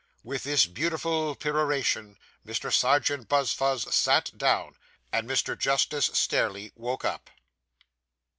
[0.23, 2.73] With this beautiful peroration, Mr.
[2.73, 4.73] Serjeant Buzfuz sat down,
[5.11, 5.55] and Mr.
[5.55, 7.29] Justice Stareleigh woke up.